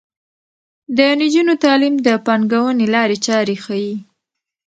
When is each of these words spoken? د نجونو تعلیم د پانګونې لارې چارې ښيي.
د 0.97 0.99
نجونو 1.19 1.53
تعلیم 1.63 1.95
د 2.07 2.09
پانګونې 2.25 2.87
لارې 2.95 3.17
چارې 3.25 3.55
ښيي. 3.63 3.93